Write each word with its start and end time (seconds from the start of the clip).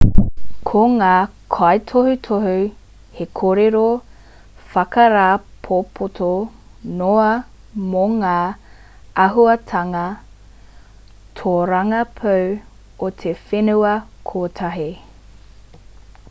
ko 0.67 0.79
ngā 0.91 1.09
kaitohutohu 1.55 2.53
he 3.17 3.27
kōrero 3.41 3.83
whakarāpopoto 4.71 6.29
noa 7.03 7.29
mō 7.93 8.07
ngā 8.15 8.33
āhuatanga 9.27 10.03
tōrangapū 11.43 12.37
o 13.09 13.13
te 13.23 13.35
whenua 13.45 13.93
kotahi 14.35 14.89